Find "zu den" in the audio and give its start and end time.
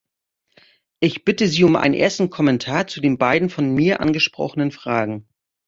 2.87-3.19